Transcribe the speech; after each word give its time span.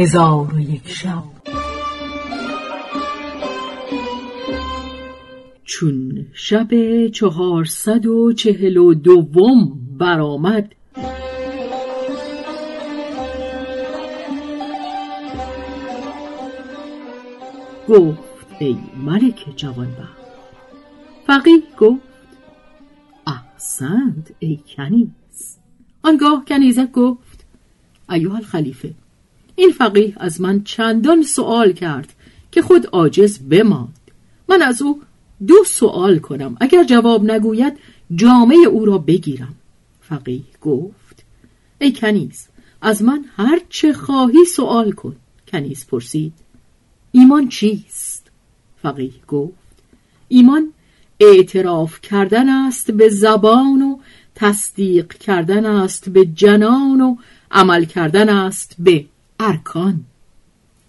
هزار 0.00 0.54
و 0.54 0.60
یک 0.60 0.88
شب. 0.88 1.22
چون 5.64 6.26
شب 6.32 7.06
چهارصد 7.08 8.06
و 8.06 8.32
چهل 8.32 8.76
و 8.76 8.94
دوم 8.94 9.80
برآمد 9.98 10.74
گفت 17.88 18.20
ای 18.60 18.76
ملک 18.96 19.44
جوانبخت 19.56 20.20
فقیه 21.26 21.62
گفت 21.78 22.02
احسنت 23.26 24.32
ای 24.38 24.58
کنیز. 24.76 25.58
آنگاه 26.02 26.44
کنیزک 26.44 26.92
گفت 26.92 27.44
ایوه 28.10 28.34
الخلیفه 28.34 28.94
این 29.60 29.70
فقیه 29.70 30.12
از 30.16 30.40
من 30.40 30.62
چندان 30.62 31.22
سوال 31.22 31.72
کرد 31.72 32.12
که 32.50 32.62
خود 32.62 32.86
عاجز 32.86 33.38
بماند. 33.38 33.98
من 34.48 34.62
از 34.62 34.82
او 34.82 35.02
دو 35.46 35.64
سوال 35.66 36.18
کنم. 36.18 36.56
اگر 36.60 36.84
جواب 36.84 37.30
نگوید 37.30 37.72
جامعه 38.14 38.66
او 38.70 38.84
را 38.84 38.98
بگیرم. 38.98 39.54
فقیه 40.00 40.42
گفت 40.60 41.24
ای 41.78 41.92
کنیز 41.92 42.48
از 42.82 43.02
من 43.02 43.24
هر 43.36 43.60
چه 43.68 43.92
خواهی 43.92 44.44
سوال 44.44 44.92
کن. 44.92 45.16
کنیز 45.48 45.86
پرسید 45.86 46.32
ایمان 47.12 47.48
چیست؟ 47.48 48.30
فقیه 48.82 49.12
گفت 49.28 49.54
ایمان 50.28 50.72
اعتراف 51.20 52.00
کردن 52.00 52.48
است 52.48 52.90
به 52.90 53.08
زبان 53.08 53.82
و 53.82 53.98
تصدیق 54.34 55.12
کردن 55.12 55.66
است 55.66 56.08
به 56.08 56.24
جنان 56.24 57.00
و 57.00 57.16
عمل 57.50 57.84
کردن 57.84 58.28
است 58.28 58.76
به 58.78 59.04
ارکان. 59.40 60.00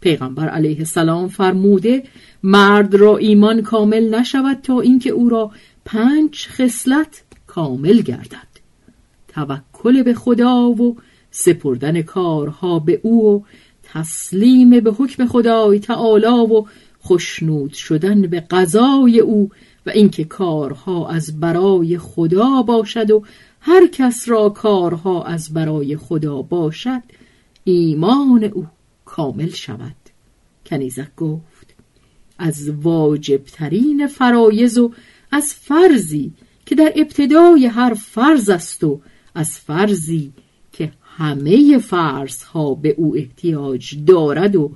پیغمبر 0.00 0.48
علیه 0.48 0.78
السلام 0.78 1.28
فرموده 1.28 2.02
مرد 2.42 2.94
را 2.94 3.16
ایمان 3.16 3.62
کامل 3.62 4.14
نشود 4.14 4.60
تا 4.62 4.80
اینکه 4.80 5.10
او 5.10 5.28
را 5.28 5.50
پنج 5.84 6.46
خصلت 6.48 7.22
کامل 7.46 8.00
گردد. 8.00 8.54
توکل 9.28 10.02
به 10.02 10.14
خدا 10.14 10.70
و 10.70 10.96
سپردن 11.30 12.02
کارها 12.02 12.78
به 12.78 13.00
او 13.02 13.34
و 13.34 13.40
تسلیم 13.82 14.80
به 14.80 14.92
حکم 14.92 15.26
خدای 15.26 15.78
تعالی 15.78 16.26
و 16.26 16.64
خشنود 17.04 17.72
شدن 17.72 18.22
به 18.22 18.40
قضای 18.40 19.20
او 19.20 19.50
و 19.86 19.90
اینکه 19.90 20.24
کارها 20.24 21.08
از 21.08 21.40
برای 21.40 21.98
خدا 21.98 22.62
باشد 22.62 23.10
و 23.10 23.22
هر 23.60 23.86
کس 23.86 24.28
را 24.28 24.48
کارها 24.48 25.24
از 25.24 25.54
برای 25.54 25.96
خدا 25.96 26.42
باشد 26.42 27.02
ایمان 27.64 28.44
او 28.44 28.66
کامل 29.04 29.50
شود. 29.50 29.96
کنیزک 30.66 31.16
گفت 31.16 31.74
از 32.38 32.68
واجبترین 32.68 34.06
فرایز 34.06 34.78
و 34.78 34.92
از 35.30 35.54
فرضی 35.54 36.32
که 36.66 36.74
در 36.74 36.92
ابتدای 36.96 37.66
هر 37.66 37.94
فرض 37.94 38.48
است 38.48 38.84
و 38.84 39.00
از 39.34 39.58
فرضی 39.58 40.32
که 40.72 40.92
همه 41.02 41.78
فرضها 41.78 42.74
به 42.74 42.94
او 42.98 43.16
احتیاج 43.16 44.04
دارد 44.04 44.56
و 44.56 44.72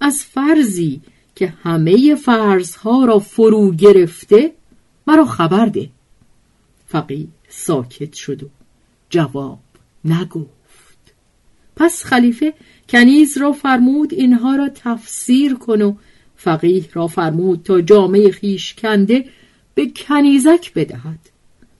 از 0.00 0.22
فرضی 0.22 1.00
که 1.34 1.54
همه 1.62 2.14
فرضها 2.14 3.04
را 3.04 3.18
فرو 3.18 3.70
گرفته 3.70 4.52
مرا 5.06 5.24
خبر 5.24 5.66
ده. 5.66 5.90
فقیه 6.86 7.28
ساکت 7.48 8.12
شد 8.14 8.42
و 8.42 8.48
جواب 9.10 9.58
نگفت. 10.04 10.61
پس 11.76 12.04
خلیفه 12.04 12.54
کنیز 12.88 13.38
را 13.38 13.52
فرمود 13.52 14.14
اینها 14.14 14.56
را 14.56 14.68
تفسیر 14.74 15.54
کن 15.54 15.82
و 15.82 15.94
فقیه 16.36 16.84
را 16.92 17.06
فرمود 17.06 17.62
تا 17.62 17.80
جامعه 17.80 18.30
خیش 18.30 18.74
کنده 18.74 19.24
به 19.74 19.86
کنیزک 19.96 20.72
بدهد. 20.74 21.18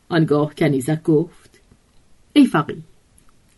آنگاه 0.08 0.54
کنیزک 0.54 1.02
گفت 1.02 1.60
ای 2.32 2.46
فقیه 2.46 2.76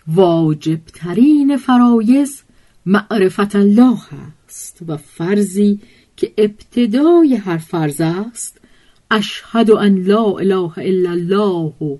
واجبترین 0.07 1.57
فرایز 1.57 2.43
معرفت 2.87 3.57
الله 3.57 3.99
است 4.49 4.81
و 4.89 4.97
فرضی 4.97 5.81
که 6.17 6.33
ابتدای 6.39 7.35
هر 7.35 7.59
فرض 7.59 8.01
است 8.01 8.61
اشهد 9.11 9.71
ان 9.71 10.03
لا 10.03 10.25
اله 10.25 10.79
الا 10.79 11.11
الله 11.11 11.75
و 11.81 11.97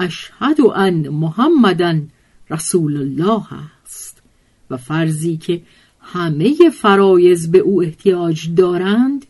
اشهد 0.00 0.60
ان 0.74 1.08
محمدن 1.08 2.08
رسول 2.50 2.96
الله 2.96 3.42
است 3.84 4.22
و 4.70 4.76
فرضی 4.76 5.36
که 5.36 5.62
همه 6.00 6.70
فرایز 6.70 7.50
به 7.50 7.58
او 7.58 7.82
احتیاج 7.82 8.54
دارند 8.54 9.26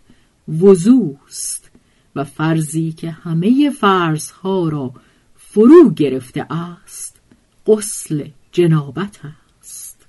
وضوست 0.61 1.71
و 2.17 2.25
فرضی 2.25 2.93
که 2.93 3.11
همه 3.11 3.71
فرضها 3.71 4.69
را 4.69 4.93
فرو 5.37 5.91
گرفته 5.91 6.53
است 6.53 7.21
غسل 7.67 8.29
جنابت 8.53 9.21
است. 9.61 10.07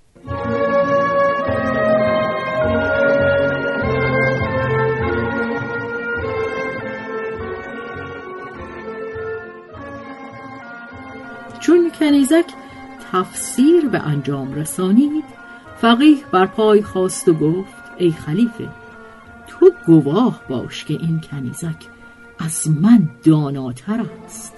چون 11.60 11.92
کنیزک 12.00 12.46
تفسیر 13.16 13.86
به 13.86 14.00
انجام 14.00 14.54
رسانید 14.54 15.24
فقیه 15.78 16.18
بر 16.32 16.46
پای 16.46 16.84
خواست 16.84 17.28
و 17.28 17.34
گفت 17.34 17.84
ای 17.98 18.12
خلیفه 18.12 18.70
تو 19.48 19.72
گواه 19.86 20.42
باش 20.50 20.86
که 20.86 20.94
این 20.94 21.22
کنیزک 21.32 21.86
از 22.40 22.68
من 22.82 23.10
داناتر 23.24 24.06
است. 24.26 24.54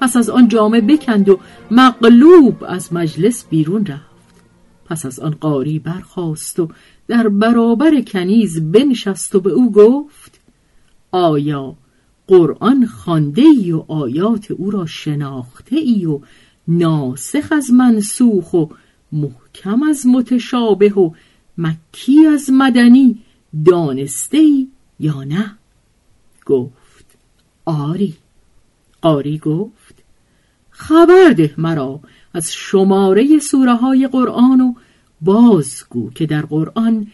پس 0.00 0.16
از 0.16 0.30
آن 0.30 0.48
جامه 0.48 0.80
بکند 0.80 1.28
و 1.28 1.40
مغلوب 1.70 2.64
از 2.68 2.92
مجلس 2.92 3.44
بیرون 3.48 3.86
رفت. 3.86 4.44
پس 4.84 5.06
از 5.06 5.20
آن 5.20 5.36
قاری 5.40 5.78
برخاست 5.78 6.60
و 6.60 6.68
در 7.08 7.28
برابر 7.28 8.00
کنیز 8.00 8.72
بنشست 8.72 9.34
و 9.34 9.40
به 9.40 9.50
او 9.50 9.72
گفت 9.72 10.40
آیا 11.12 11.76
قرآن 12.26 12.86
خانده 12.86 13.42
ای 13.42 13.72
و 13.72 13.84
آیات 13.88 14.50
او 14.50 14.70
را 14.70 14.86
شناخته 14.86 15.76
ای 15.76 16.06
و 16.06 16.20
ناسخ 16.70 17.52
از 17.52 17.70
منسوخ 17.72 18.54
و 18.54 18.66
محکم 19.12 19.82
از 19.82 20.06
متشابه 20.06 20.92
و 20.92 21.10
مکی 21.58 22.26
از 22.26 22.50
مدنی 22.52 23.18
دانسته 23.64 24.66
یا 25.00 25.24
نه؟ 25.24 25.56
گفت. 26.46 27.06
آری. 27.64 28.14
قاری 29.02 29.38
گفت. 29.38 29.94
خبر 30.70 31.34
ده 31.36 31.54
مرا 31.58 32.00
از 32.34 32.52
شماره 32.52 33.38
سوره 33.38 33.74
های 33.74 34.08
قرآن 34.08 34.60
و 34.60 34.74
بازگو 35.20 36.10
که 36.10 36.26
در 36.26 36.42
قرآن 36.42 37.06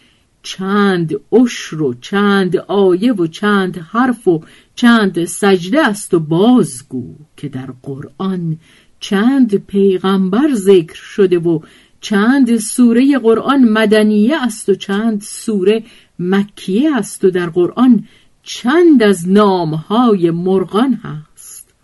چند 0.42 1.14
اشر 1.32 1.82
و 1.82 1.94
چند 1.94 2.56
آیه 2.56 3.12
و 3.12 3.26
چند 3.26 3.78
حرف 3.78 4.28
و 4.28 4.42
چند 4.74 5.24
سجده 5.24 5.86
است 5.86 6.14
و 6.14 6.20
بازگو 6.20 7.14
که 7.36 7.48
در 7.48 7.68
قرآن 7.82 8.58
چند 9.00 9.54
پیغمبر 9.54 10.54
ذکر 10.54 10.94
شده 10.94 11.38
و 11.38 11.60
چند 12.00 12.56
سوره 12.56 13.18
قرآن 13.18 13.64
مدنیه 13.64 14.42
است 14.42 14.68
و 14.68 14.74
چند 14.74 15.20
سوره 15.20 15.84
مکیه 16.18 16.96
است 16.96 17.24
و 17.24 17.30
در 17.30 17.50
قرآن 17.50 18.04
چند 18.42 19.02
از 19.02 19.28
نامهای 19.28 20.30
مرغان 20.30 20.94
هست. 20.94 21.74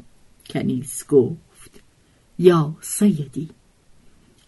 کنیز 0.50 1.04
گفت 1.08 1.80
یا 2.38 2.74
سیدی 2.80 3.48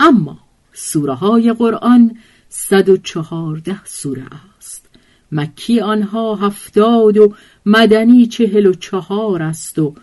اما 0.01 0.39
سوره 0.73 1.15
های 1.15 1.53
قرآن 1.53 2.17
صد 2.49 2.89
و 2.89 2.97
چهارده 2.97 3.85
سوره 3.85 4.25
است. 4.59 4.89
مکی 5.33 5.81
آنها 5.81 6.35
هفتاد 6.35 7.19
و 7.19 7.35
مدنی 7.67 8.27
چهل 8.27 8.67
و 8.67 8.73
چهار 8.75 9.43
است 9.43 9.79
و 9.79 9.95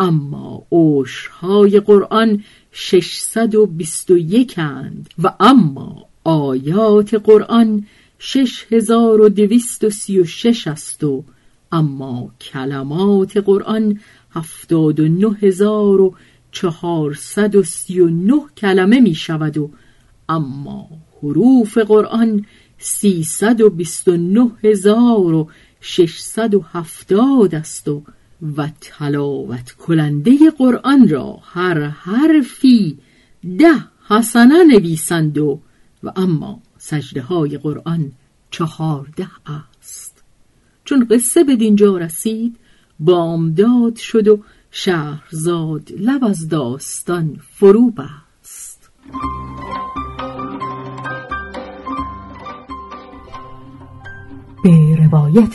اما 0.00 0.62
اوشهای 0.68 1.80
قرآن 1.80 2.44
ششصد 2.72 3.54
و 3.54 3.66
بیست 3.66 4.10
و 5.22 5.32
اما 5.40 6.06
آیات 6.24 7.14
قرآن 7.14 7.86
شش 8.18 8.66
هزار 8.70 9.20
و 9.20 9.28
دویست 9.28 9.84
و 9.84 9.90
سی 9.90 10.20
و 10.20 10.24
شش 10.24 10.66
است 10.68 11.04
و 11.04 11.24
اما 11.72 12.30
کلمات 12.40 13.36
قرآن 13.36 14.00
هفتاد 14.30 15.00
و 15.00 15.08
نه 15.08 15.36
هزار 15.42 16.00
و 16.00 16.14
چهارصد 16.52 17.56
و 17.56 17.62
سی 17.62 18.00
و 18.00 18.08
نه 18.08 18.40
کلمه 18.56 19.00
می 19.00 19.14
شود 19.14 19.58
و 19.58 19.70
اما 20.28 20.88
حروف 21.22 21.78
قرآن 21.78 22.46
سیصد 22.78 23.60
و 23.60 23.70
بیست 23.70 24.08
و 24.08 24.16
نه 24.16 24.50
هزار 24.64 25.34
و 25.34 25.48
ششصد 25.80 26.54
و 26.54 26.60
هفتاد 26.60 27.54
است 27.54 27.88
و 27.88 28.02
و 28.56 28.68
تلاوت 28.80 29.70
کننده 29.70 30.50
قرآن 30.58 31.08
را 31.08 31.38
هر 31.42 31.80
حرفی 31.80 32.98
ده 33.58 33.74
حسنه 34.08 34.64
نویسند 34.64 35.38
و 35.38 35.60
و 36.02 36.12
اما 36.16 36.62
سجده 36.78 37.22
های 37.22 37.58
قرآن 37.58 38.12
چهارده 38.50 39.28
است. 39.46 40.22
چون 40.84 41.06
قصه 41.10 41.44
به 41.44 41.56
دینجا 41.56 41.98
رسید 41.98 42.56
بامداد 43.00 43.96
شد 43.96 44.28
و 44.28 44.42
شهرزاد 44.70 45.92
لب 45.98 46.24
از 46.24 46.48
داستان 46.48 47.40
فرو 47.50 47.90
بست. 47.90 48.90
به 54.64 54.96
روایت 54.96 55.54